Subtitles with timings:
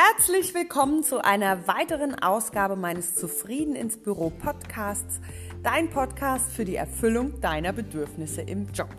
[0.00, 5.18] Herzlich willkommen zu einer weiteren Ausgabe meines Zufrieden ins Büro Podcasts,
[5.64, 8.90] dein Podcast für die Erfüllung deiner Bedürfnisse im Job.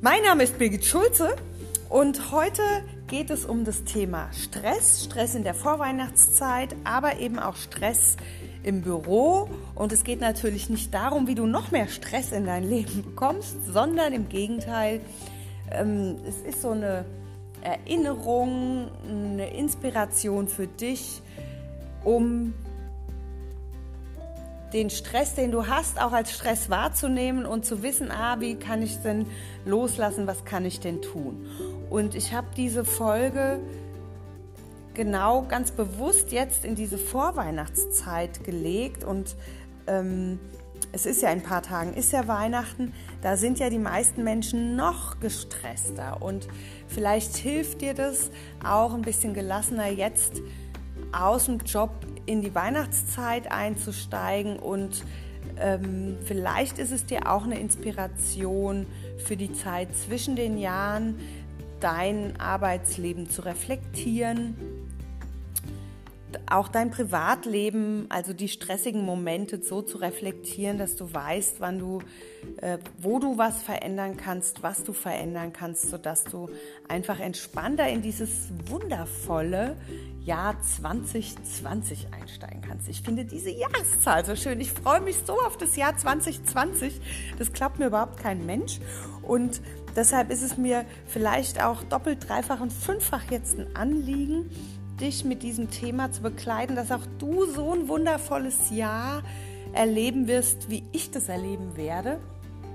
[0.00, 1.34] Mein Name ist Birgit Schulze
[1.88, 2.62] und heute
[3.08, 8.16] geht es um das Thema Stress, Stress in der Vorweihnachtszeit, aber eben auch Stress
[8.62, 9.50] im Büro.
[9.74, 13.56] Und es geht natürlich nicht darum, wie du noch mehr Stress in dein Leben bekommst,
[13.66, 15.00] sondern im Gegenteil,
[15.72, 17.04] ähm, es ist so eine
[17.62, 21.22] Erinnerung, eine Inspiration für dich,
[22.04, 22.54] um
[24.72, 28.82] den Stress, den du hast, auch als Stress wahrzunehmen und zu wissen, ah, wie kann
[28.82, 29.26] ich denn
[29.64, 31.46] loslassen, was kann ich denn tun?
[31.90, 33.58] Und ich habe diese Folge
[34.94, 39.34] genau ganz bewusst jetzt in diese Vorweihnachtszeit gelegt und
[39.86, 40.38] ähm,
[40.92, 44.24] es ist ja in ein paar Tagen, ist ja Weihnachten, da sind ja die meisten
[44.24, 46.20] Menschen noch gestresster.
[46.20, 46.48] Und
[46.88, 48.30] vielleicht hilft dir das
[48.64, 50.40] auch ein bisschen gelassener jetzt
[51.12, 51.90] aus dem Job
[52.26, 54.58] in die Weihnachtszeit einzusteigen.
[54.58, 55.04] Und
[55.58, 58.86] ähm, vielleicht ist es dir auch eine Inspiration
[59.18, 61.18] für die Zeit zwischen den Jahren,
[61.80, 64.54] dein Arbeitsleben zu reflektieren
[66.48, 72.00] auch dein Privatleben, also die stressigen Momente so zu reflektieren, dass du weißt, wann du,
[72.60, 76.48] äh, wo du was verändern kannst, was du verändern kannst, sodass du
[76.88, 79.76] einfach entspannter in dieses wundervolle
[80.24, 82.88] Jahr 2020 einsteigen kannst.
[82.88, 84.60] Ich finde diese Jahreszahl so schön.
[84.60, 87.00] Ich freue mich so auf das Jahr 2020.
[87.38, 88.80] Das klappt mir überhaupt kein Mensch.
[89.22, 89.60] Und
[89.96, 94.50] deshalb ist es mir vielleicht auch doppelt, dreifach und fünffach jetzt ein Anliegen,
[95.00, 99.22] dich mit diesem Thema zu begleiten, dass auch du so ein wundervolles Jahr
[99.72, 102.18] erleben wirst, wie ich das erleben werde.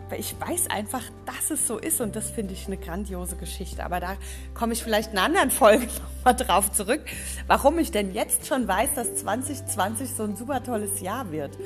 [0.10, 3.84] Weil ich weiß einfach, dass es so ist und das finde ich eine grandiose Geschichte.
[3.84, 4.18] Aber da
[4.54, 5.88] komme ich vielleicht in einer anderen Folge
[6.18, 7.02] nochmal drauf zurück,
[7.48, 11.58] warum ich denn jetzt schon weiß, dass 2020 so ein super tolles Jahr wird.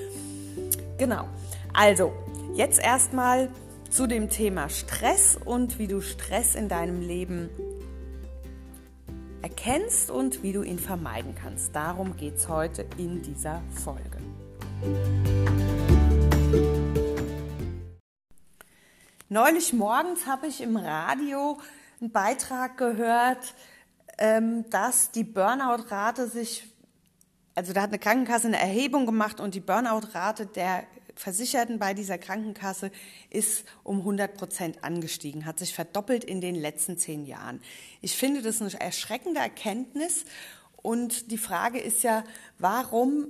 [0.98, 1.26] Genau.
[1.74, 2.14] Also,
[2.56, 3.50] jetzt erstmal
[3.90, 7.50] zu dem Thema Stress und wie du Stress in deinem Leben
[9.42, 11.76] erkennst und wie du ihn vermeiden kannst.
[11.76, 14.18] Darum geht es heute in dieser Folge.
[19.30, 21.60] Neulich morgens habe ich im Radio
[22.02, 23.54] einen Beitrag gehört,
[24.18, 26.68] ähm, dass die Burnout-Rate sich,
[27.56, 30.84] also da hat eine Krankenkasse eine Erhebung gemacht und die Burnout-Rate der
[31.20, 32.92] Versicherten bei dieser Krankenkasse
[33.30, 37.60] ist um 100 Prozent angestiegen, hat sich verdoppelt in den letzten zehn Jahren.
[38.00, 40.24] Ich finde das eine erschreckende Erkenntnis.
[40.78, 42.24] Und die Frage ist ja,
[42.58, 43.28] warum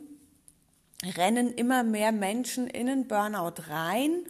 [1.17, 4.23] rennen immer mehr Menschen in einen Burnout rein?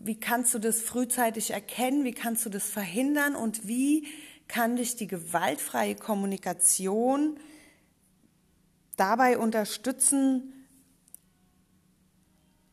[0.00, 2.02] Wie kannst du das frühzeitig erkennen?
[2.02, 3.36] Wie kannst du das verhindern?
[3.36, 4.08] Und wie
[4.48, 7.38] kann dich die gewaltfreie Kommunikation
[8.96, 10.57] dabei unterstützen,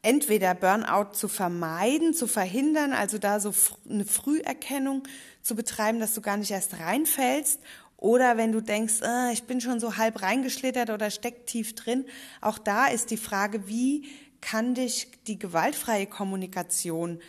[0.05, 3.53] entweder Burnout zu vermeiden, zu verhindern, also da so
[3.89, 5.03] eine Früherkennung
[5.41, 7.59] zu betreiben, dass du gar nicht erst reinfällst,
[7.97, 12.05] oder wenn du denkst, äh, ich bin schon so halb reingeschlittert oder steck tief drin,
[12.39, 14.07] auch da ist die Frage, wie
[14.41, 17.19] kann dich die gewaltfreie Kommunikation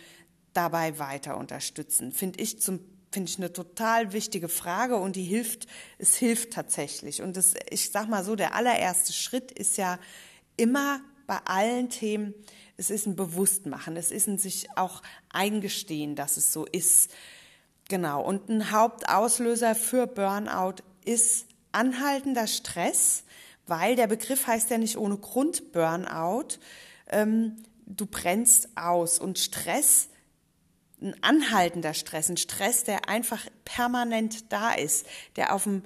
[0.53, 2.11] dabei weiter unterstützen?
[2.11, 5.65] Finde ich zum finde ich eine total wichtige Frage und die hilft,
[5.97, 7.21] es hilft tatsächlich.
[7.21, 9.97] Und das, ich sag mal so, der allererste Schritt ist ja
[10.57, 12.33] immer bei allen Themen,
[12.77, 17.11] es ist ein Bewusstmachen, es ist ein sich auch eingestehen, dass es so ist.
[17.89, 18.23] Genau.
[18.23, 23.23] Und ein Hauptauslöser für Burnout ist anhaltender Stress,
[23.65, 26.59] weil der Begriff heißt ja nicht ohne Grund Burnout.
[27.07, 30.09] Ähm, du brennst aus und Stress,
[31.01, 35.05] ein anhaltender Stress, ein Stress, der einfach permanent da ist,
[35.35, 35.83] der auf einem,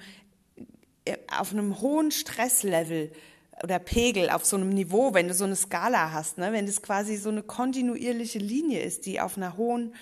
[1.05, 3.11] äh, auf einem hohen Stresslevel
[3.63, 6.51] oder Pegel auf so einem Niveau, wenn du so eine Skala hast, ne?
[6.51, 9.93] wenn das quasi so eine kontinuierliche Linie ist, die auf einer hohen,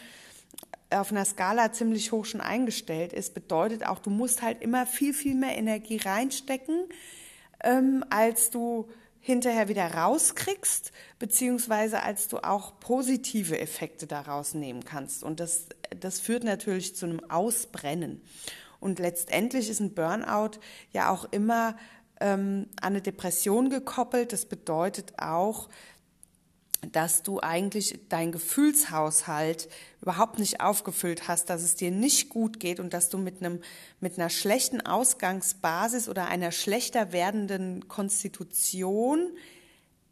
[0.91, 5.13] auf einer Skala ziemlich hoch schon eingestellt ist, bedeutet auch, du musst halt immer viel,
[5.13, 6.85] viel mehr Energie reinstecken,
[7.63, 8.87] ähm, als du
[9.19, 15.23] hinterher wieder rauskriegst, beziehungsweise als du auch positive Effekte daraus nehmen kannst.
[15.23, 15.65] Und das,
[15.99, 18.21] das führt natürlich zu einem Ausbrennen.
[18.79, 20.59] Und letztendlich ist ein Burnout
[20.93, 21.75] ja auch immer
[22.19, 24.33] ähm, an eine Depression gekoppelt.
[24.33, 25.69] Das bedeutet auch,
[26.91, 29.67] dass du eigentlich deinen Gefühlshaushalt
[30.01, 33.59] überhaupt nicht aufgefüllt hast, dass es dir nicht gut geht und dass du mit einem
[33.99, 39.31] mit einer schlechten Ausgangsbasis oder einer schlechter werdenden Konstitution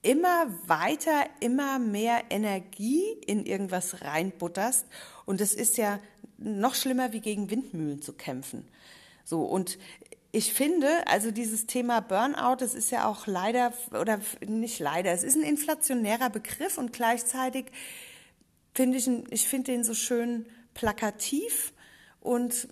[0.02, 4.86] immer weiter, immer mehr Energie in irgendwas reinbutterst
[5.26, 6.00] und es ist ja
[6.38, 8.68] noch schlimmer wie gegen Windmühlen zu kämpfen.
[9.24, 9.78] So und
[10.38, 15.24] ich finde, also dieses Thema Burnout, das ist ja auch leider, oder nicht leider, es
[15.24, 17.66] ist ein inflationärer Begriff und gleichzeitig
[18.76, 20.46] finde ich, ich finde den so schön
[20.76, 21.74] plakativ
[22.20, 22.68] und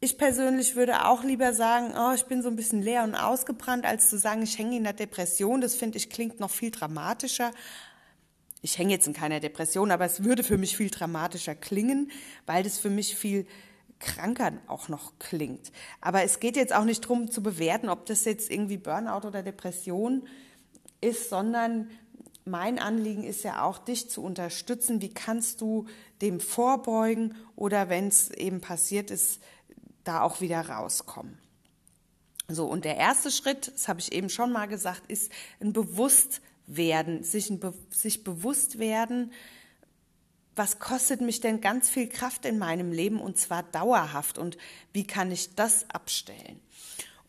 [0.00, 3.84] ich persönlich würde auch lieber sagen, oh, ich bin so ein bisschen leer und ausgebrannt,
[3.84, 5.60] als zu sagen, ich hänge in der Depression.
[5.60, 7.50] Das finde ich klingt noch viel dramatischer.
[8.62, 12.10] Ich hänge jetzt in keiner Depression, aber es würde für mich viel dramatischer klingen,
[12.46, 13.46] weil das für mich viel
[14.00, 15.70] kranker auch noch klingt.
[16.00, 19.42] Aber es geht jetzt auch nicht darum zu bewerten, ob das jetzt irgendwie Burnout oder
[19.42, 20.26] Depression
[21.00, 21.90] ist, sondern
[22.44, 25.00] mein Anliegen ist ja auch, dich zu unterstützen.
[25.00, 25.86] Wie kannst du
[26.20, 29.40] dem vorbeugen oder wenn es eben passiert ist,
[30.04, 31.38] da auch wieder rauskommen.
[32.48, 35.30] So, und der erste Schritt, das habe ich eben schon mal gesagt, ist
[35.60, 39.32] ein Bewusstwerden, sich, ein Be sich bewusst werden,
[40.56, 44.58] was kostet mich denn ganz viel Kraft in meinem Leben und zwar dauerhaft und
[44.92, 46.60] wie kann ich das abstellen?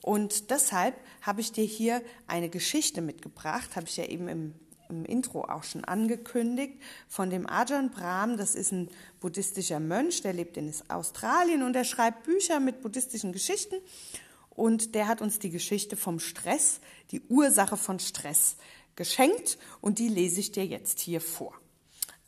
[0.02, 4.54] Und deshalb habe ich dir hier eine Geschichte mitgebracht, habe ich ja eben im
[4.92, 6.76] im Intro auch schon angekündigt,
[7.08, 8.38] von dem Ajahn Brahm.
[8.38, 8.90] Das ist ein
[9.20, 13.76] buddhistischer Mönch, der lebt in Australien und er schreibt Bücher mit buddhistischen Geschichten.
[14.50, 16.82] Und der hat uns die Geschichte vom Stress,
[17.12, 18.58] die Ursache von Stress
[18.96, 21.61] geschenkt und die lese ich dir jetzt hier vor.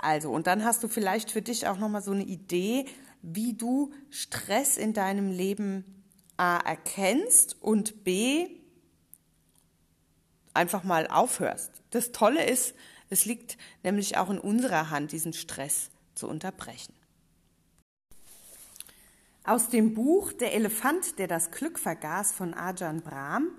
[0.03, 2.85] Also, und dann hast du vielleicht für dich auch nochmal so eine Idee,
[3.21, 6.03] wie du Stress in deinem Leben
[6.35, 8.49] A erkennst und B
[10.53, 11.71] einfach mal aufhörst.
[11.91, 12.75] Das Tolle ist,
[13.09, 16.93] es liegt nämlich auch in unserer Hand, diesen Stress zu unterbrechen.
[19.45, 23.51] Aus dem Buch Der Elefant, der das Glück vergaß von Ajahn Brahm,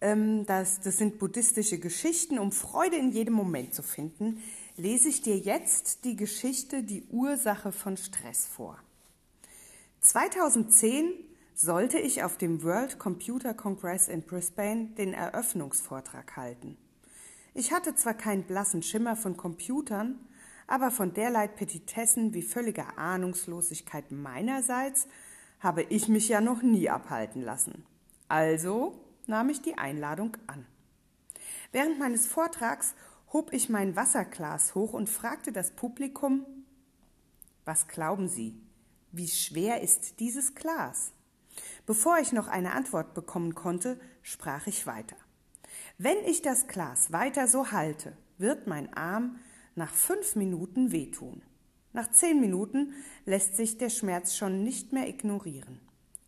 [0.00, 4.42] ähm, das, das sind buddhistische Geschichten, um Freude in jedem Moment zu finden,
[4.78, 8.78] lese ich dir jetzt die Geschichte Die Ursache von Stress vor.
[10.00, 11.12] 2010
[11.54, 16.78] sollte ich auf dem World Computer Congress in Brisbane den Eröffnungsvortrag halten.
[17.54, 20.20] Ich hatte zwar keinen blassen Schimmer von Computern,
[20.68, 25.08] aber von derlei Petitessen wie völliger Ahnungslosigkeit meinerseits
[25.58, 27.84] habe ich mich ja noch nie abhalten lassen.
[28.28, 28.94] Also
[29.26, 30.64] nahm ich die Einladung an.
[31.72, 32.94] Während meines Vortrags
[33.32, 36.46] hob ich mein Wasserglas hoch und fragte das Publikum,
[37.64, 38.60] was glauben Sie,
[39.12, 41.12] wie schwer ist dieses Glas?
[41.86, 45.16] Bevor ich noch eine Antwort bekommen konnte, sprach ich weiter.
[45.98, 49.38] Wenn ich das Glas weiter so halte, wird mein Arm
[49.74, 51.42] nach fünf Minuten wehtun.
[51.92, 52.94] Nach zehn Minuten
[53.24, 55.80] lässt sich der Schmerz schon nicht mehr ignorieren.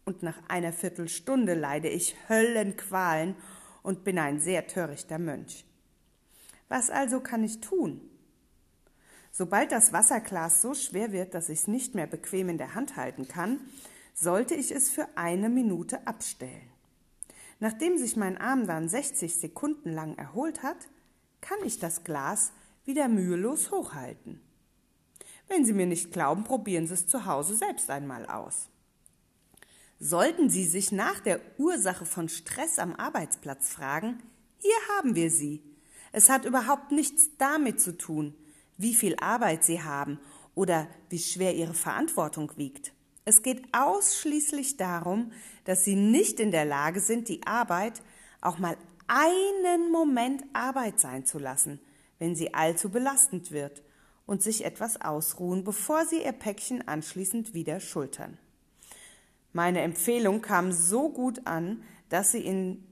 [0.04, 3.36] Und nach einer Viertelstunde leide ich Höllenqualen
[3.82, 5.64] und bin ein sehr törichter Mönch.
[6.70, 8.00] Was also kann ich tun?
[9.32, 12.96] Sobald das Wasserglas so schwer wird, dass ich es nicht mehr bequem in der Hand
[12.96, 13.58] halten kann,
[14.14, 16.70] sollte ich es für eine Minute abstellen.
[17.58, 20.76] Nachdem sich mein Arm dann 60 Sekunden lang erholt hat,
[21.40, 22.52] kann ich das Glas
[22.84, 24.40] wieder mühelos hochhalten.
[25.48, 28.68] Wenn Sie mir nicht glauben, probieren Sie es zu Hause selbst einmal aus.
[29.98, 34.22] Sollten Sie sich nach der Ursache von Stress am Arbeitsplatz fragen,
[34.58, 35.69] hier haben wir sie.
[36.12, 38.34] Es hat überhaupt nichts damit zu tun,
[38.76, 40.18] wie viel Arbeit Sie haben
[40.54, 42.92] oder wie schwer Ihre Verantwortung wiegt.
[43.24, 45.32] Es geht ausschließlich darum,
[45.64, 48.02] dass sie nicht in der Lage sind, die Arbeit
[48.40, 48.76] auch mal
[49.06, 51.80] einen Moment Arbeit sein zu lassen,
[52.18, 53.82] wenn sie allzu belastend wird,
[54.26, 58.38] und sich etwas ausruhen, bevor sie ihr Päckchen anschließend wieder schultern.
[59.52, 62.84] Meine Empfehlung kam so gut an, dass sie in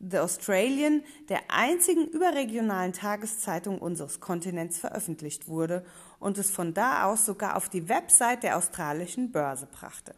[0.00, 5.84] The Australian, der einzigen überregionalen Tageszeitung unseres Kontinents, veröffentlicht wurde
[6.18, 10.14] und es von da aus sogar auf die Website der australischen Börse brachte.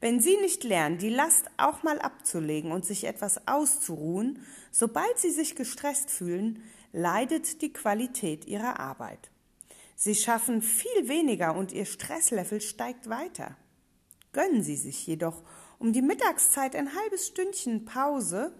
[0.00, 5.30] Wenn Sie nicht lernen, die Last auch mal abzulegen und sich etwas auszuruhen, sobald Sie
[5.30, 9.30] sich gestresst fühlen, leidet die Qualität Ihrer Arbeit.
[9.94, 13.56] Sie schaffen viel weniger und Ihr Stresslevel steigt weiter.
[14.32, 15.42] Gönnen Sie sich jedoch
[15.78, 18.54] um die Mittagszeit ein halbes Stündchen Pause,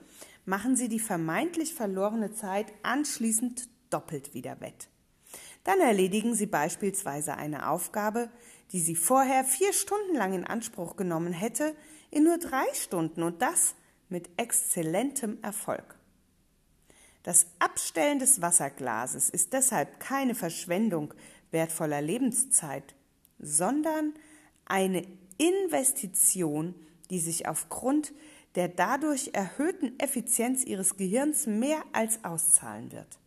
[0.51, 4.89] machen Sie die vermeintlich verlorene Zeit anschließend doppelt wieder wett.
[5.63, 8.31] Dann erledigen Sie beispielsweise eine Aufgabe,
[8.73, 11.77] die Sie vorher vier Stunden lang in Anspruch genommen hätte,
[12.11, 13.77] in nur drei Stunden und das
[14.09, 15.95] mit exzellentem Erfolg.
[17.23, 21.15] Das Abstellen des Wasserglases ist deshalb keine Verschwendung
[21.53, 22.97] wertvoller Lebenszeit,
[23.39, 24.15] sondern
[24.65, 25.07] eine
[25.39, 26.75] Investition,
[27.11, 28.13] die sich aufgrund
[28.55, 33.19] der dadurch erhöhten Effizienz Ihres Gehirns mehr als auszahlen wird.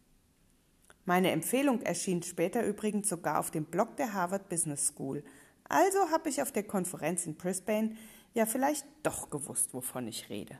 [1.06, 5.24] Meine Empfehlung erschien später übrigens sogar auf dem Blog der Harvard Business School.
[5.68, 7.96] Also habe ich auf der Konferenz in Brisbane
[8.34, 10.58] ja vielleicht doch gewusst, wovon ich rede.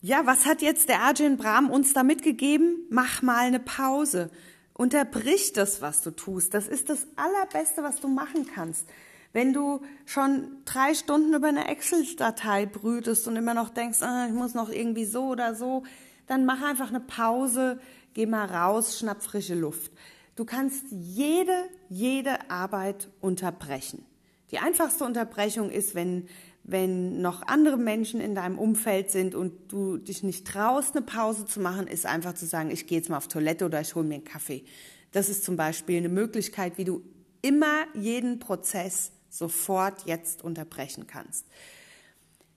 [0.00, 2.86] Ja, was hat jetzt der Arjun Brahm uns da mitgegeben?
[2.88, 4.30] Mach mal eine Pause.
[4.72, 6.54] Unterbrich das, was du tust.
[6.54, 8.86] Das ist das Allerbeste, was du machen kannst.
[9.32, 14.32] Wenn du schon drei Stunden über eine Excel-Datei brütest und immer noch denkst, ah, ich
[14.32, 15.84] muss noch irgendwie so oder so,
[16.26, 17.80] dann mach einfach eine Pause,
[18.14, 19.92] geh mal raus, schnapp frische Luft.
[20.34, 24.04] Du kannst jede, jede Arbeit unterbrechen.
[24.50, 26.28] Die einfachste Unterbrechung ist, wenn
[26.70, 31.46] wenn noch andere Menschen in deinem Umfeld sind und du dich nicht traust, eine Pause
[31.46, 34.06] zu machen, ist einfach zu sagen, ich gehe jetzt mal auf Toilette oder ich hole
[34.06, 34.64] mir einen Kaffee.
[35.12, 37.02] Das ist zum Beispiel eine Möglichkeit, wie du
[37.40, 41.46] immer jeden Prozess sofort jetzt unterbrechen kannst.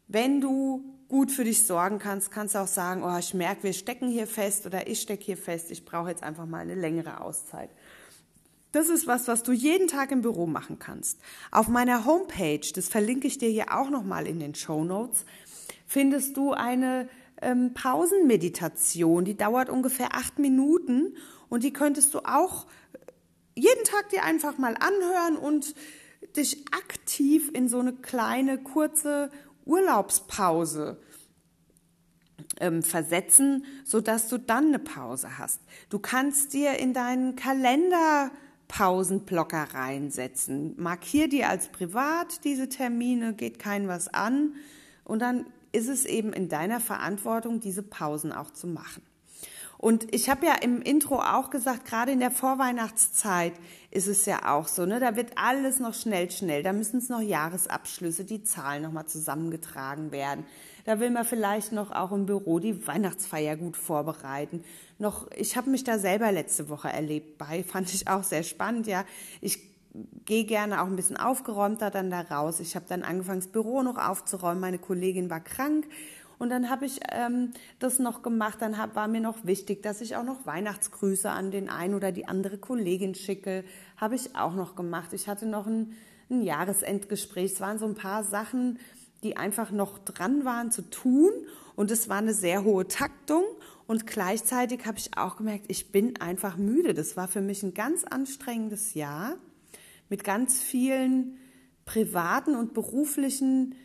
[0.07, 3.73] Wenn du gut für dich sorgen kannst, kannst du auch sagen, oh, ich merke, wir
[3.73, 7.21] stecken hier fest oder ich stecke hier fest, ich brauche jetzt einfach mal eine längere
[7.21, 7.69] Auszeit.
[8.71, 11.19] Das ist was, was du jeden Tag im Büro machen kannst.
[11.51, 15.25] Auf meiner Homepage, das verlinke ich dir hier auch nochmal in den Show Notes,
[15.85, 17.09] findest du eine
[17.41, 21.15] ähm, Pausenmeditation, die dauert ungefähr acht Minuten
[21.49, 22.67] und die könntest du auch
[23.55, 25.75] jeden Tag dir einfach mal anhören und
[26.37, 29.29] dich aktiv in so eine kleine, kurze
[29.65, 30.99] Urlaubspause
[32.59, 35.61] ähm, versetzen, sodass du dann eine Pause hast.
[35.89, 38.31] Du kannst dir in deinen Kalender
[38.67, 40.75] Pausenblocker reinsetzen.
[40.81, 44.55] Markier dir als privat diese Termine, geht kein was an
[45.03, 49.03] und dann ist es eben in deiner Verantwortung, diese Pausen auch zu machen.
[49.81, 53.53] Und ich habe ja im Intro auch gesagt, gerade in der Vorweihnachtszeit
[53.89, 54.99] ist es ja auch so, ne?
[54.99, 56.61] Da wird alles noch schnell, schnell.
[56.61, 60.45] Da müssen es noch Jahresabschlüsse, die Zahlen nochmal zusammengetragen werden.
[60.85, 64.63] Da will man vielleicht noch auch im Büro die Weihnachtsfeier gut vorbereiten.
[64.99, 68.85] Noch, ich habe mich da selber letzte Woche erlebt bei, fand ich auch sehr spannend,
[68.85, 69.03] ja.
[69.41, 69.71] Ich
[70.25, 72.59] gehe gerne auch ein bisschen aufgeräumter dann da raus.
[72.59, 74.61] Ich habe dann angefangen, das Büro noch aufzuräumen.
[74.61, 75.87] Meine Kollegin war krank
[76.41, 78.57] und dann habe ich ähm, das noch gemacht.
[78.61, 82.11] Dann hab, war mir noch wichtig, dass ich auch noch Weihnachtsgrüße an den einen oder
[82.11, 83.63] die andere Kollegin schicke.
[83.95, 85.13] Habe ich auch noch gemacht.
[85.13, 85.93] Ich hatte noch ein,
[86.31, 87.51] ein Jahresendgespräch.
[87.51, 88.79] Es waren so ein paar Sachen,
[89.21, 91.29] die einfach noch dran waren zu tun.
[91.75, 93.43] Und es war eine sehr hohe Taktung.
[93.85, 96.95] Und gleichzeitig habe ich auch gemerkt, ich bin einfach müde.
[96.95, 99.35] Das war für mich ein ganz anstrengendes Jahr
[100.09, 101.37] mit ganz vielen
[101.85, 103.75] privaten und beruflichen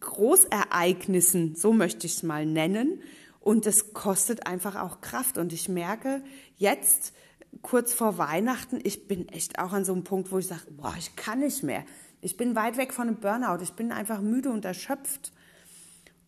[0.00, 3.00] Großereignissen, so möchte ich es mal nennen.
[3.40, 5.38] Und das kostet einfach auch Kraft.
[5.38, 6.22] Und ich merke
[6.56, 7.14] jetzt,
[7.62, 10.94] kurz vor Weihnachten, ich bin echt auch an so einem Punkt, wo ich sage, boah,
[10.98, 11.84] ich kann nicht mehr.
[12.20, 13.62] Ich bin weit weg von einem Burnout.
[13.62, 15.32] Ich bin einfach müde und erschöpft.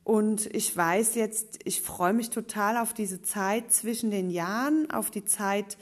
[0.05, 5.11] Und ich weiß jetzt, ich freue mich total auf diese Zeit zwischen den Jahren, auf
[5.11, 5.79] die Zeit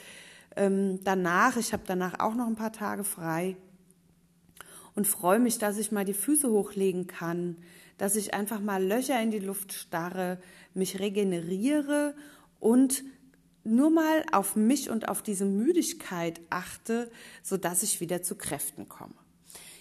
[0.57, 1.57] ähm, danach.
[1.57, 3.57] Ich habe danach auch noch ein paar Tage frei
[4.95, 7.57] und freue mich, dass ich mal die Füße hochlegen kann,
[7.99, 10.39] dass ich einfach mal Löcher in die Luft starre,
[10.75, 12.15] mich regeneriere
[12.59, 13.05] und
[13.65, 17.11] nur mal auf mich und auf diese Müdigkeit achte,
[17.43, 19.15] sodass ich wieder zu Kräften komme.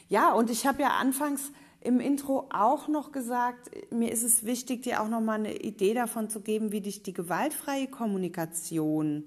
[0.09, 1.51] Ja, und ich habe ja anfangs
[1.81, 5.93] im Intro auch noch gesagt, mir ist es wichtig, dir auch noch mal eine Idee
[5.93, 9.25] davon zu geben, wie dich die gewaltfreie Kommunikation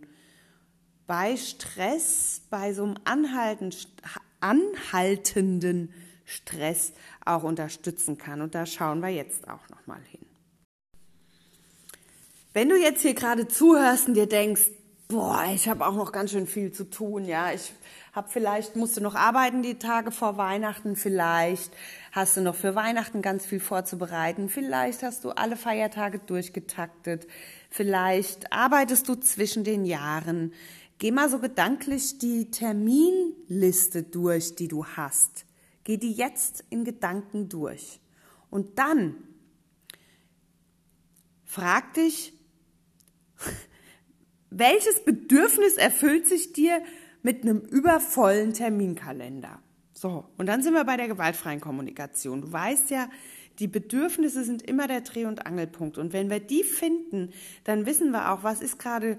[1.06, 3.70] bei Stress, bei so einem anhalten,
[4.42, 5.92] anhaltenden
[6.24, 6.92] Stress
[7.24, 8.40] auch unterstützen kann.
[8.40, 10.20] Und da schauen wir jetzt auch noch mal hin.
[12.52, 14.68] Wenn du jetzt hier gerade zuhörst und dir denkst,
[15.08, 17.72] boah, ich habe auch noch ganz schön viel zu tun, ja, ich
[18.12, 21.72] hab vielleicht, musst du noch arbeiten die Tage vor Weihnachten, vielleicht
[22.12, 27.26] hast du noch für Weihnachten ganz viel vorzubereiten, vielleicht hast du alle Feiertage durchgetaktet,
[27.70, 30.52] vielleicht arbeitest du zwischen den Jahren.
[31.02, 35.46] Geh mal so gedanklich die Terminliste durch, die du hast.
[35.82, 37.98] Geh die jetzt in Gedanken durch.
[38.50, 39.16] Und dann
[41.44, 42.32] frag dich,
[44.50, 46.80] welches Bedürfnis erfüllt sich dir
[47.24, 49.60] mit einem übervollen Terminkalender.
[49.92, 52.42] So, und dann sind wir bei der gewaltfreien Kommunikation.
[52.42, 53.10] Du weißt ja,
[53.58, 55.98] die Bedürfnisse sind immer der Dreh- und Angelpunkt.
[55.98, 57.32] Und wenn wir die finden,
[57.64, 59.18] dann wissen wir auch, was ist gerade,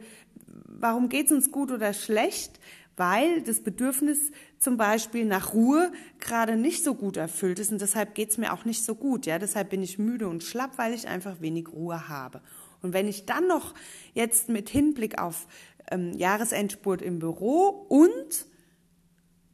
[0.84, 2.60] warum geht es uns gut oder schlecht,
[2.98, 8.13] weil das Bedürfnis zum Beispiel nach Ruhe gerade nicht so gut erfüllt ist und deshalb
[8.16, 9.25] geht es mir auch nicht so gut.
[9.25, 12.42] Ja, deshalb bin ich müde und schlapp, weil ich einfach wenig Ruhe habe.
[12.82, 13.74] Und wenn ich dann noch
[14.13, 15.48] jetzt mit Hinblick auf
[15.90, 18.46] ähm, Jahresendspurt im Büro und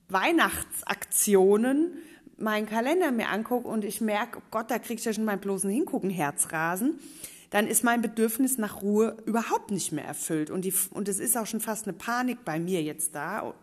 [0.09, 1.93] Weihnachtsaktionen
[2.37, 5.41] meinen Kalender mir angucke und ich merke, oh Gott, da kriege ich ja schon meinen
[5.41, 6.99] bloßen Hingucken Herzrasen,
[7.49, 10.51] dann ist mein Bedürfnis nach Ruhe überhaupt nicht mehr erfüllt.
[10.51, 13.55] Und, die, und es ist auch schon fast eine Panik bei mir jetzt da.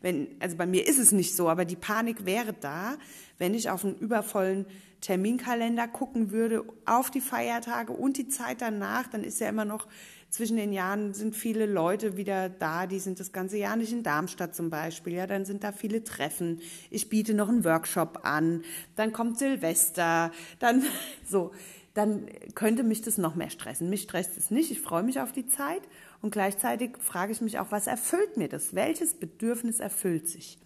[0.00, 2.96] Wenn, also bei mir ist es nicht so, aber die Panik wäre da,
[3.38, 4.66] wenn ich auf einen übervollen
[5.00, 9.86] Terminkalender gucken würde, auf die Feiertage und die Zeit danach, dann ist ja immer noch
[10.30, 14.02] zwischen den Jahren sind viele Leute wieder da, die sind das ganze Jahr nicht in
[14.02, 15.14] Darmstadt zum Beispiel.
[15.14, 16.60] Ja, dann sind da viele Treffen.
[16.90, 18.62] Ich biete noch einen Workshop an.
[18.94, 20.30] Dann kommt Silvester.
[20.58, 20.84] Dann
[21.26, 21.52] so,
[21.98, 23.90] dann könnte mich das noch mehr stressen.
[23.90, 24.70] Mich stresst es nicht.
[24.70, 25.82] Ich freue mich auf die Zeit
[26.22, 28.74] und gleichzeitig frage ich mich auch, was erfüllt mir das?
[28.74, 30.58] Welches Bedürfnis erfüllt sich?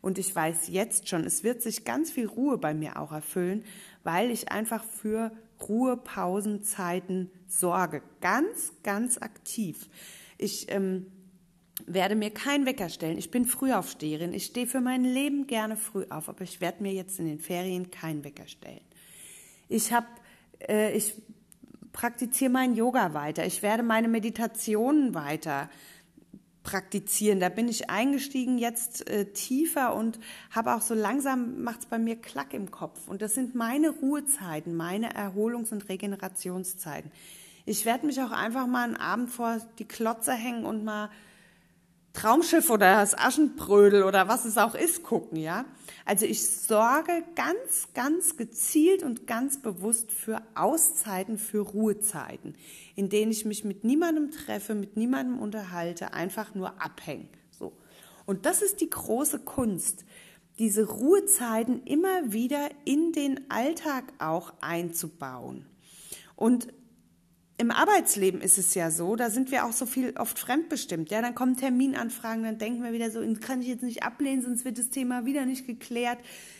[0.00, 3.64] Und ich weiß jetzt schon, es wird sich ganz viel Ruhe bei mir auch erfüllen,
[4.04, 5.32] weil ich einfach für
[5.68, 8.02] Ruhepausenzeiten sorge.
[8.20, 9.88] Ganz, ganz aktiv.
[10.38, 11.06] Ich ähm,
[11.84, 13.18] werde mir keinen Wecker stellen.
[13.18, 14.32] Ich bin Frühaufsteherin.
[14.32, 17.40] Ich stehe für mein Leben gerne früh auf, aber ich werde mir jetzt in den
[17.40, 18.80] Ferien keinen Wecker stellen.
[19.68, 20.06] Ich habe,
[20.60, 21.14] äh, ich
[21.92, 23.46] praktiziere meinen Yoga weiter.
[23.46, 25.70] Ich werde meine Meditationen weiter
[26.62, 27.40] praktizieren.
[27.40, 30.18] Da bin ich eingestiegen jetzt äh, tiefer und
[30.50, 33.08] habe auch so langsam macht es bei mir Klack im Kopf.
[33.08, 37.10] Und das sind meine Ruhezeiten, meine Erholungs- und Regenerationszeiten.
[37.64, 41.08] Ich werde mich auch einfach mal einen Abend vor die Klotze hängen und mal
[42.16, 45.66] Traumschiff oder das Aschenbrödel oder was es auch ist gucken, ja.
[46.06, 52.54] Also ich sorge ganz, ganz gezielt und ganz bewusst für Auszeiten, für Ruhezeiten,
[52.94, 57.28] in denen ich mich mit niemandem treffe, mit niemandem unterhalte, einfach nur abhänge.
[57.50, 57.72] So.
[58.24, 60.04] Und das ist die große Kunst,
[60.58, 65.66] diese Ruhezeiten immer wieder in den Alltag auch einzubauen.
[66.34, 66.68] Und
[67.58, 71.10] im Arbeitsleben ist es ja so, da sind wir auch so viel oft fremdbestimmt.
[71.10, 74.64] Ja, dann kommen Terminanfragen, dann denken wir wieder so, kann ich jetzt nicht ablehnen, sonst
[74.66, 76.18] wird das Thema wieder nicht geklärt.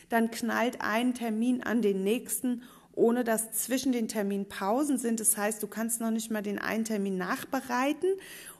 [0.08, 2.62] Dann knallt ein Termin an den nächsten,
[2.92, 5.20] ohne dass zwischen den Terminen Pausen sind.
[5.20, 8.08] Das heißt, du kannst noch nicht mal den einen Termin nachbereiten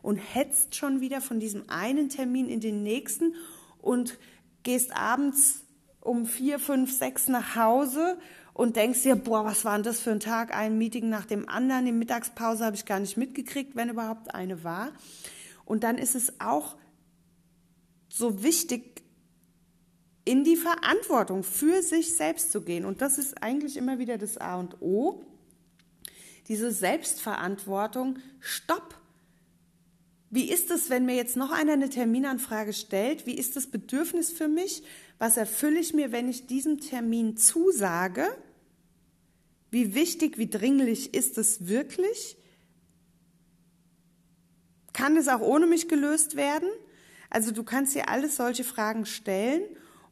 [0.03, 3.35] und hetzt schon wieder von diesem einen Termin in den nächsten
[3.81, 4.19] und
[4.63, 5.65] gehst abends
[6.01, 8.19] um vier, fünf, sechs nach Hause
[8.57, 11.47] und denkst dir, boah, was war denn das für ein Tag, ein Meeting nach dem
[11.47, 14.93] anderen, die Mittagspause habe ich gar nicht mitgekriegt, wenn überhaupt eine war.
[15.67, 16.75] Und dann ist es auch
[18.09, 19.03] so wichtig,
[20.25, 22.87] in die Verantwortung für sich selbst zu gehen.
[22.87, 25.23] Und das ist eigentlich immer wieder das A und O.
[26.49, 28.99] Diese Selbstverantwortung, stopp.
[30.31, 33.27] Wie ist es, wenn mir jetzt noch einer eine Terminanfrage stellt?
[33.27, 34.83] Wie ist das Bedürfnis für mich?
[35.19, 38.27] Was erfülle ich mir, wenn ich diesem Termin zusage?
[39.77, 42.39] Wie wichtig, wie dringlich ist es wirklich?
[44.95, 46.71] Kann es auch ohne mich gelöst werden?
[47.29, 49.61] Also du kannst dir alles solche Fragen stellen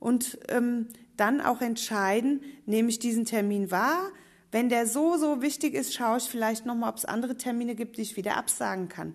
[0.00, 4.10] und ähm, dann auch entscheiden, nehme ich diesen Termin wahr?
[4.52, 7.96] Wenn der so, so wichtig ist, schaue ich vielleicht nochmal, ob es andere Termine gibt,
[7.96, 9.14] die ich wieder absagen kann.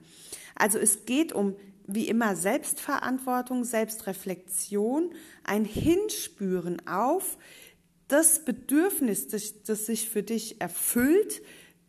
[0.55, 5.11] Also es geht um, wie immer, Selbstverantwortung, Selbstreflexion,
[5.43, 7.37] ein Hinspüren auf,
[8.09, 11.41] das Bedürfnis, das, das sich für dich erfüllt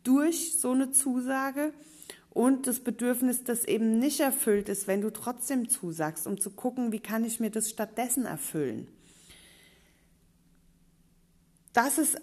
[0.03, 1.73] durch so eine Zusage
[2.29, 6.91] und das Bedürfnis, das eben nicht erfüllt ist, wenn du trotzdem zusagst, um zu gucken,
[6.91, 8.87] wie kann ich mir das stattdessen erfüllen.
[11.73, 12.17] Das ist,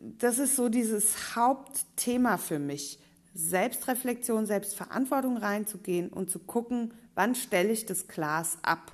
[0.00, 2.98] das ist so dieses Hauptthema für mich.
[3.34, 8.92] Selbstreflexion, Selbstverantwortung reinzugehen und zu gucken, wann stelle ich das Glas ab,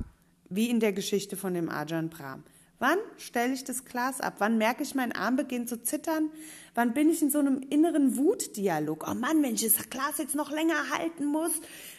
[0.49, 2.43] wie in der Geschichte von dem Ajahn Brahm.
[2.81, 4.37] Wann stelle ich das Glas ab?
[4.39, 6.31] Wann merke ich, mein Arm beginnt zu zittern?
[6.75, 9.05] Wann bin ich in so einem inneren Wutdialog?
[9.07, 11.53] Oh Mann, wenn ich das Glas jetzt noch länger halten muss,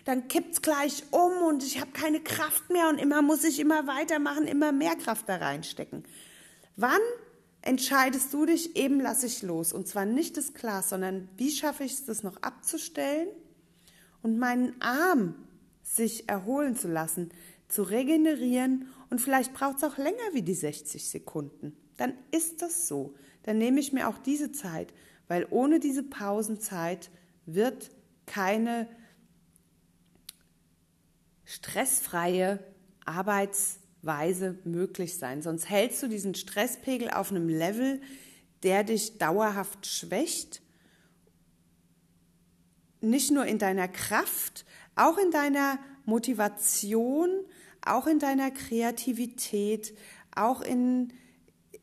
[0.05, 3.85] dann kippt's gleich um und ich habe keine Kraft mehr und immer muss ich immer
[3.85, 6.03] weitermachen, immer mehr Kraft da reinstecken.
[6.77, 6.99] Wann
[7.61, 9.73] entscheidest du dich, eben lasse ich los?
[9.73, 13.27] Und zwar nicht das Glas, sondern wie schaffe ich es, das noch abzustellen
[14.23, 15.35] und meinen Arm
[15.83, 17.29] sich erholen zu lassen,
[17.71, 21.75] zu regenerieren und vielleicht braucht es auch länger wie die 60 Sekunden.
[21.97, 23.15] Dann ist das so.
[23.43, 24.93] Dann nehme ich mir auch diese Zeit,
[25.27, 27.09] weil ohne diese Pausenzeit
[27.45, 27.89] wird
[28.25, 28.87] keine
[31.45, 32.59] stressfreie
[33.05, 35.41] Arbeitsweise möglich sein.
[35.41, 38.01] Sonst hältst du diesen Stresspegel auf einem Level,
[38.63, 40.61] der dich dauerhaft schwächt.
[43.01, 47.29] Nicht nur in deiner Kraft, auch in deiner Motivation,
[47.85, 49.95] auch in deiner Kreativität,
[50.35, 51.13] auch in,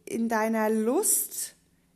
[0.04, 1.54] in deiner Lust,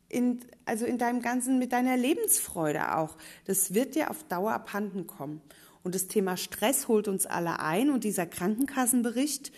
[0.09, 3.17] in, also in deinem ganzen, mit deiner Lebensfreude auch.
[3.45, 5.41] Das wird dir auf Dauer abhanden kommen.
[5.83, 9.51] Und das Thema Stress holt uns alle ein und dieser Krankenkassenbericht,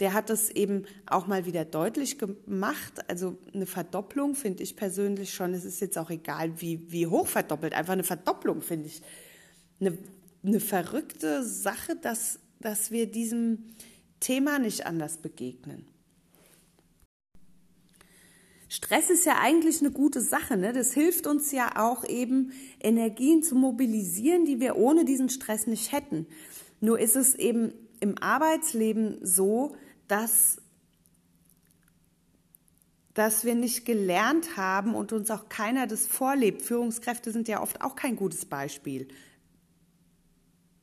[0.00, 3.08] der hat das eben auch mal wieder deutlich gemacht.
[3.08, 7.26] Also eine Verdopplung finde ich persönlich schon, es ist jetzt auch egal, wie, wie hoch
[7.26, 9.02] verdoppelt, einfach eine Verdopplung finde ich
[9.78, 9.96] eine,
[10.42, 13.64] eine verrückte Sache, dass, dass wir diesem
[14.20, 15.86] Thema nicht anders begegnen.
[18.70, 20.56] Stress ist ja eigentlich eine gute Sache.
[20.56, 20.72] Ne?
[20.72, 25.90] Das hilft uns ja auch eben, Energien zu mobilisieren, die wir ohne diesen Stress nicht
[25.90, 26.26] hätten.
[26.80, 29.74] Nur ist es eben im Arbeitsleben so,
[30.06, 30.58] dass,
[33.12, 36.62] dass wir nicht gelernt haben und uns auch keiner das vorlebt.
[36.62, 39.08] Führungskräfte sind ja oft auch kein gutes Beispiel.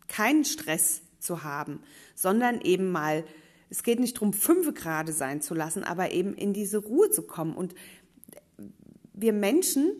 [0.10, 1.82] Keinen Stress zu haben,
[2.18, 3.24] sondern eben mal
[3.70, 7.24] es geht nicht darum, fünf gerade sein zu lassen, aber eben in diese Ruhe zu
[7.24, 7.54] kommen.
[7.54, 7.76] Und
[9.14, 9.92] wir Menschen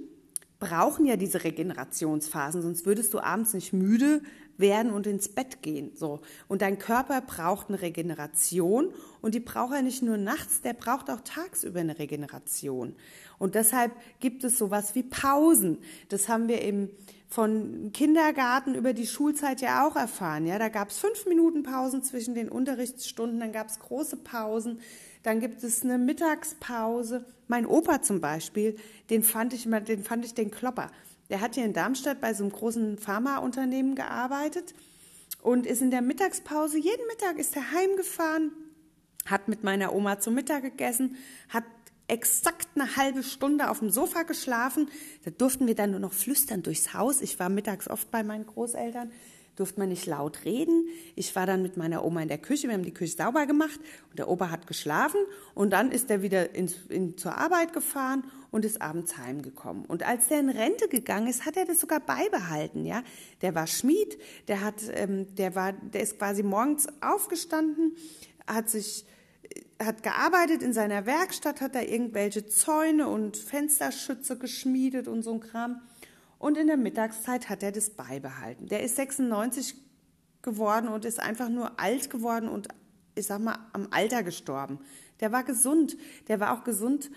[0.60, 4.22] brauchen ja diese Regenerationsphasen, sonst würdest du abends nicht müde
[4.58, 5.92] werden und ins Bett gehen.
[5.96, 6.22] So.
[6.48, 11.10] Und dein Körper braucht eine Regeneration und die braucht er nicht nur nachts, der braucht
[11.10, 12.96] auch tagsüber eine Regeneration.
[13.38, 15.78] Und deshalb gibt es sowas wie Pausen.
[16.10, 16.90] Das haben wir im
[17.30, 20.46] von Kindergarten über die Schulzeit ja auch erfahren.
[20.46, 24.80] Ja, da gab es fünf Minuten Pausen zwischen den Unterrichtsstunden, dann gab es große Pausen,
[25.24, 27.26] dann gibt es eine Mittagspause.
[27.48, 28.78] Mein Opa zum Beispiel,
[29.10, 30.90] den fand ich immer, den fand ich den Klopper.
[31.30, 34.74] Der hat hier in Darmstadt bei so einem großen Pharmaunternehmen gearbeitet
[35.42, 38.52] und ist in der Mittagspause jeden Mittag ist er heimgefahren,
[39.26, 41.18] hat mit meiner Oma zum Mittag gegessen,
[41.50, 41.66] hat
[42.08, 44.90] exakt eine halbe Stunde auf dem Sofa geschlafen.
[45.26, 47.22] Da durften wir dann nur noch flüstern durchs Haus.
[47.22, 49.12] Ich war mittags oft bei meinen Großeltern,
[49.58, 50.88] durfte man nicht laut reden.
[51.16, 53.80] Ich war dann mit meiner Oma in der Küche, wir haben die Küche sauber gemacht
[54.10, 55.20] und der Opa hat geschlafen
[55.54, 59.86] und dann ist er wieder ins, in, zur Arbeit gefahren und ist abends heimgekommen.
[59.86, 62.86] Und als der in Rente gegangen ist, hat er das sogar beibehalten.
[62.86, 63.04] Ja,
[63.42, 64.18] der war Schmied,
[64.48, 67.96] der hat, ähm, der war, der ist quasi morgens aufgestanden,
[68.48, 69.06] hat sich
[69.80, 75.40] hat gearbeitet in seiner Werkstatt, hat da irgendwelche Zäune und Fensterschütze geschmiedet und so ein
[75.40, 75.82] Kram.
[76.40, 78.68] Und in der Mittagszeit hat er das beibehalten.
[78.68, 79.76] Der ist 96
[80.42, 82.68] geworden und ist einfach nur alt geworden und
[83.16, 84.80] ich sag mal am Alter gestorben.
[85.20, 85.98] Der war gesund.
[86.28, 87.10] Der war auch gesund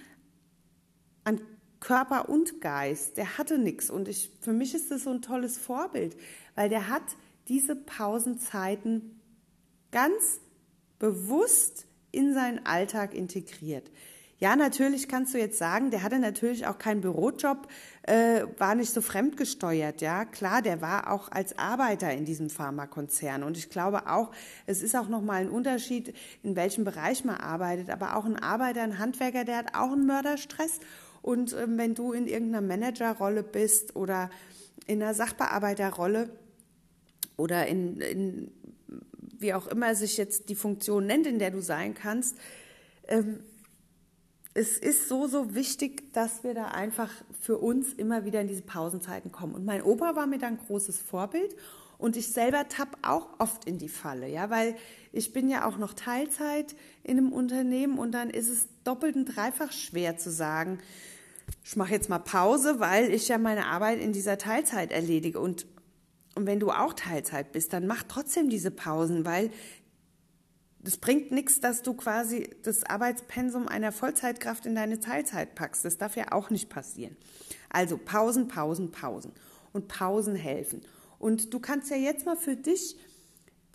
[1.25, 1.41] an
[1.81, 3.17] Körper und Geist.
[3.17, 3.91] Der hatte nichts.
[3.91, 6.17] Und ich, für mich ist das so ein tolles Vorbild,
[6.55, 7.03] weil der hat
[7.49, 9.21] diese Pausenzeiten
[9.91, 10.41] ganz
[10.99, 13.91] bewusst in seinen Alltag integriert.
[14.41, 17.69] Ja, natürlich kannst du jetzt sagen, der hatte natürlich auch keinen Bürojob,
[18.05, 20.01] äh, war nicht so fremdgesteuert.
[20.01, 23.43] Ja, klar, der war auch als Arbeiter in diesem Pharmakonzern.
[23.43, 24.31] Und ich glaube auch,
[24.65, 27.91] es ist auch nochmal ein Unterschied, in welchem Bereich man arbeitet.
[27.91, 30.81] Aber auch ein Arbeiter, ein Handwerker, der hat auch einen Mörderstress.
[31.21, 34.31] Und äh, wenn du in irgendeiner Managerrolle bist oder
[34.87, 36.31] in einer Sachbearbeiterrolle
[37.37, 38.51] oder in, in
[39.39, 42.39] wie auch immer sich jetzt die Funktion nennt, in der du sein kannst,
[43.07, 43.41] ähm,
[44.55, 47.11] es ist so, so wichtig, dass wir da einfach
[47.41, 49.55] für uns immer wieder in diese Pausenzeiten kommen.
[49.55, 51.55] Und mein Opa war mir da ein großes Vorbild
[51.99, 54.75] und ich selber tapp auch oft in die Falle, ja, weil
[55.13, 59.27] ich bin ja auch noch Teilzeit in einem Unternehmen und dann ist es doppelt und
[59.27, 60.79] dreifach schwer zu sagen,
[61.65, 65.41] ich mache jetzt mal Pause, weil ich ja meine Arbeit in dieser Teilzeit erledige.
[65.41, 65.67] Und
[66.37, 69.51] und wenn du auch Teilzeit bist, dann mach trotzdem diese Pausen, weil
[70.83, 75.85] es bringt nichts, dass du quasi das Arbeitspensum einer Vollzeitkraft in deine Teilzeit packst.
[75.85, 77.17] Das darf ja auch nicht passieren.
[77.69, 79.33] Also Pausen, Pausen, Pausen.
[79.73, 80.83] Und Pausen helfen.
[81.21, 82.97] Und du kannst ja jetzt mal für dich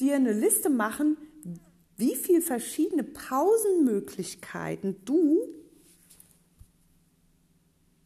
[0.02, 1.15] dir eine Liste machen,
[1.96, 5.39] wie viele verschiedene Pausenmöglichkeiten du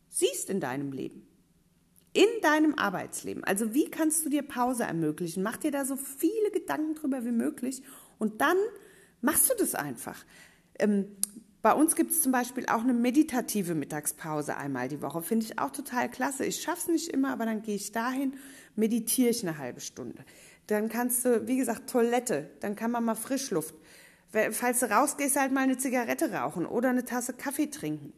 [0.09, 1.25] siehst in deinem Leben
[2.13, 3.43] in deinem Arbeitsleben.
[3.43, 5.43] Also wie kannst du dir Pause ermöglichen?
[5.43, 7.83] Mach dir da so viele Gedanken drüber wie möglich
[8.17, 8.57] und dann
[9.21, 10.23] machst du das einfach.
[10.77, 11.05] Ähm,
[11.61, 15.21] bei uns gibt es zum Beispiel auch eine meditative Mittagspause einmal die Woche.
[15.21, 16.45] Finde ich auch total klasse.
[16.45, 18.33] Ich schaffe es nicht immer, aber dann gehe ich dahin,
[18.75, 20.23] meditiere ich eine halbe Stunde.
[20.67, 23.75] Dann kannst du, wie gesagt, Toilette, dann kann man mal Frischluft.
[24.51, 28.13] Falls du rausgehst, halt mal eine Zigarette rauchen oder eine Tasse Kaffee trinken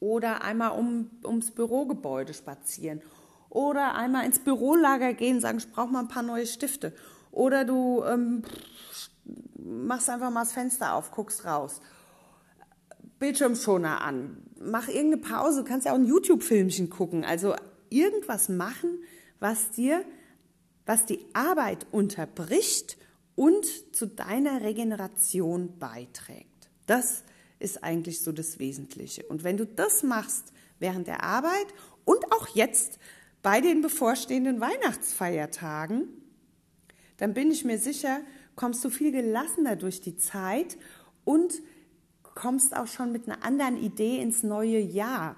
[0.00, 3.02] oder einmal um, ums Bürogebäude spazieren
[3.50, 6.94] oder einmal ins Bürolager gehen, sagen, ich brauche mal ein paar neue Stifte
[7.30, 8.42] oder du ähm,
[9.64, 11.80] machst einfach mal das Fenster auf, guckst raus.
[13.18, 17.54] Bildschirmschoner an, mach irgendeine Pause, du kannst ja auch ein YouTube-Filmchen gucken, also
[17.88, 19.02] irgendwas machen,
[19.38, 20.04] was dir,
[20.86, 22.96] was die Arbeit unterbricht
[23.36, 26.70] und zu deiner Regeneration beiträgt.
[26.86, 27.22] Das
[27.58, 29.24] ist eigentlich so das Wesentliche.
[29.24, 31.66] Und wenn du das machst während der Arbeit
[32.04, 32.98] und auch jetzt
[33.42, 36.08] bei den bevorstehenden Weihnachtsfeiertagen,
[37.18, 38.20] dann bin ich mir sicher,
[38.56, 40.76] kommst du viel gelassener durch die Zeit
[41.24, 41.54] und
[42.22, 45.36] kommst auch schon mit einer anderen Idee ins neue Jahr.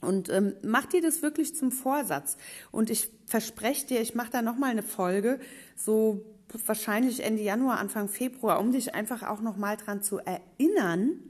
[0.00, 2.36] Und ähm, mach dir das wirklich zum Vorsatz.
[2.70, 5.40] Und ich verspreche dir, ich mache da nochmal eine Folge,
[5.74, 6.24] so
[6.66, 11.20] wahrscheinlich Ende Januar, Anfang Februar, um dich einfach auch nochmal dran zu erinnern,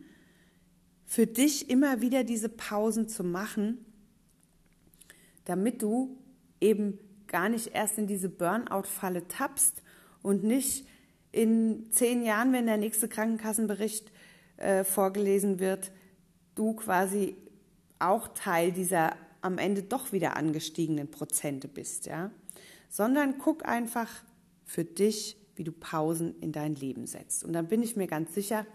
[1.05, 3.85] für dich immer wieder diese Pausen zu machen,
[5.45, 6.19] damit du
[6.61, 9.83] eben gar nicht erst in diese Burnout-Falle tappst
[10.23, 10.87] und nicht
[11.37, 14.11] in zehn Jahren, wenn der nächste Krankenkassenbericht
[14.57, 15.93] äh, vorgelesen wird,
[16.55, 17.37] du quasi
[17.99, 22.31] auch Teil dieser am Ende doch wieder angestiegenen Prozente bist, ja,
[22.89, 24.09] sondern guck einfach
[24.65, 27.45] für dich, wie du Pausen in dein Leben setzt.
[27.45, 28.67] Und dann bin ich mir ganz sicher,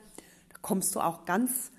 [0.50, 1.72] da kommst du auch ganz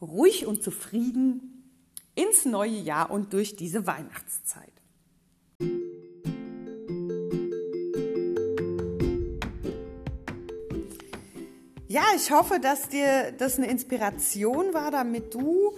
[0.00, 1.68] ruhig und zufrieden
[2.14, 4.71] ins neue Jahr und durch diese Weihnachtszeit.
[11.92, 15.74] Ja, ich hoffe, dass dir das eine Inspiration war, damit du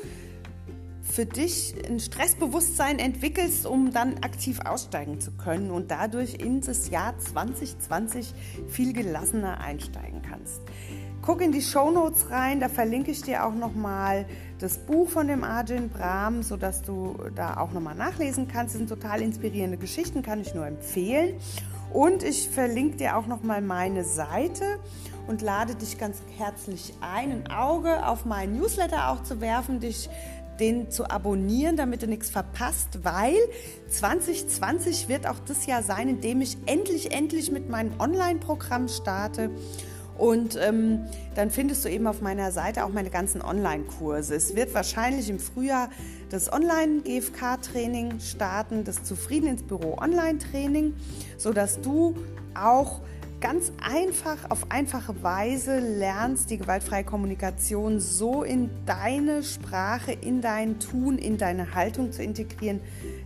[1.02, 6.88] für dich ein Stressbewusstsein entwickelst, um dann aktiv aussteigen zu können und dadurch in das
[6.88, 8.32] Jahr 2020
[8.68, 10.62] viel gelassener einsteigen kannst.
[11.20, 14.24] Guck in die Show Notes rein, da verlinke ich dir auch nochmal
[14.60, 18.76] das Buch von dem Arjun Brahm, sodass du da auch nochmal nachlesen kannst.
[18.76, 21.40] Das sind total inspirierende Geschichten, kann ich nur empfehlen.
[21.94, 24.80] Und ich verlinke dir auch nochmal meine Seite
[25.28, 30.10] und lade dich ganz herzlich ein, ein Auge auf meinen Newsletter auch zu werfen, dich
[30.58, 33.36] den zu abonnieren, damit du nichts verpasst, weil
[33.90, 39.50] 2020 wird auch das Jahr sein, in dem ich endlich, endlich mit meinem Online-Programm starte.
[40.18, 44.34] Und ähm, dann findest du eben auf meiner Seite auch meine ganzen Online-Kurse.
[44.34, 45.90] Es wird wahrscheinlich im Frühjahr
[46.30, 50.94] das Online-GFK-Training starten, das Zufrieden ins Büro Online-Training,
[51.36, 52.14] sodass du
[52.54, 53.00] auch
[53.40, 60.78] ganz einfach, auf einfache Weise lernst, die gewaltfreie Kommunikation so in deine Sprache, in dein
[60.78, 62.80] Tun, in deine Haltung zu integrieren,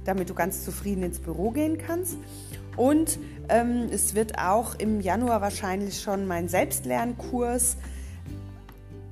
[0.05, 2.17] damit du ganz zufrieden ins Büro gehen kannst.
[2.77, 7.79] Und es wird auch im Januar wahrscheinlich schon mein Selbstlernkurs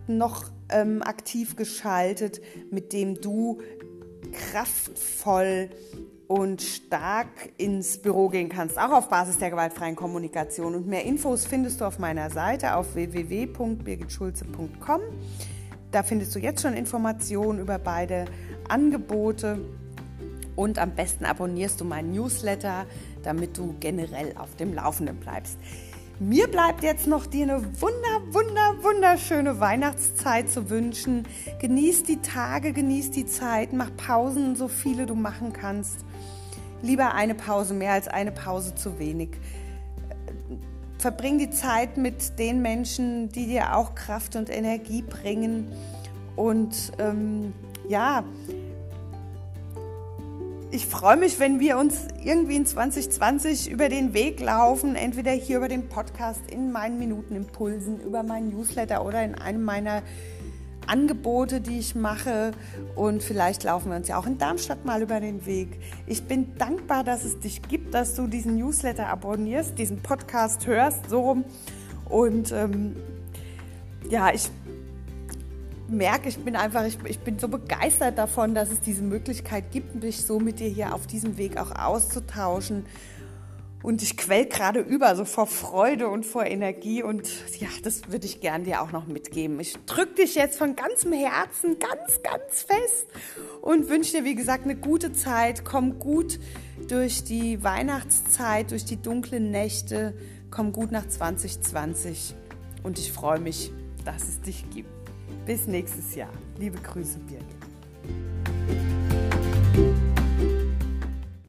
[0.07, 3.63] noch ähm, aktiv geschaltet, mit dem du
[4.33, 5.71] kraftvoll
[6.29, 10.75] und stark ins Büro gehen kannst, auch auf Basis der gewaltfreien Kommunikation.
[10.75, 15.01] Und mehr Infos findest du auf meiner Seite auf www.birgitschulze.com.
[15.93, 18.25] Da findest du jetzt schon Informationen über beide
[18.69, 19.61] Angebote
[20.57, 22.87] und am besten abonnierst du meinen Newsletter,
[23.27, 25.59] damit du generell auf dem Laufenden bleibst.
[26.19, 31.25] Mir bleibt jetzt noch dir eine wunder, wunder, wunderschöne Weihnachtszeit zu wünschen.
[31.61, 36.07] Genieß die Tage, genieß die Zeit, mach Pausen, so viele du machen kannst.
[36.81, 39.31] Lieber eine Pause mehr als eine Pause zu wenig.
[40.99, 45.71] Verbring die Zeit mit den Menschen, die dir auch Kraft und Energie bringen.
[46.35, 47.53] Und ähm,
[47.89, 48.25] ja,
[50.71, 55.59] ich freue mich, wenn wir uns irgendwie in 2020 über den Weg laufen, entweder hier
[55.59, 60.03] über den Podcast, in meinen Minutenimpulsen, über meinen Newsletter oder in einem meiner
[60.87, 62.53] Angebote, die ich mache.
[62.95, 65.81] Und vielleicht laufen wir uns ja auch in Darmstadt mal über den Weg.
[66.07, 71.09] Ich bin dankbar, dass es dich gibt, dass du diesen Newsletter abonnierst, diesen Podcast hörst,
[71.09, 71.45] so rum.
[72.09, 72.97] Und ähm,
[74.11, 74.51] ja, ich
[75.89, 80.03] merke, ich bin einfach, ich, ich, bin so begeistert davon, dass es diese Möglichkeit gibt,
[80.03, 82.87] mich so mit dir hier auf diesem Weg auch auszutauschen.
[83.83, 87.05] Und ich quell gerade über, so vor Freude und vor Energie.
[87.05, 87.29] Und
[87.61, 89.61] ja, das würde ich gern dir auch noch mitgeben.
[89.61, 93.07] Ich drücke dich jetzt von ganzem Herzen ganz, ganz fest
[93.63, 95.65] und wünsche dir, wie gesagt, eine gute Zeit.
[95.65, 96.41] Komm gut
[96.89, 100.15] durch die Weihnachtszeit, durch die dunklen Nächte.
[100.51, 102.35] Komm gut nach 2020.
[102.83, 103.71] Und ich freue mich,
[104.05, 104.96] dass es dich gibt.
[105.47, 106.33] Bis nächstes Jahr.
[106.59, 107.47] Liebe Grüße, Birgit.